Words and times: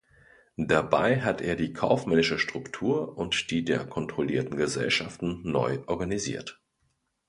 Dabei 0.57 1.21
hat 1.21 1.41
er 1.41 1.55
die 1.55 1.73
kaufmännische 1.73 2.39
Struktur 2.39 3.15
und 3.19 3.51
die 3.51 3.63
der 3.63 3.85
kontrollierten 3.85 4.57
Gesellschaften 4.57 5.41
neu 5.43 5.83
organisiert. 5.85 6.59